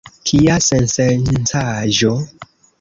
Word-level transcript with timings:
Kia 0.29 0.55
sensencaĵo? 0.67 2.19